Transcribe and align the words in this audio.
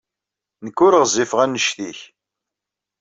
Nekk 0.63 0.77
ur 0.85 0.93
ɣezzifeɣ 1.01 1.39
anect-nnek. 1.45 1.99